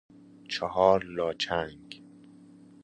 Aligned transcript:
چهار 0.47 1.03
لا 1.05 1.33
چنگ 1.33 2.01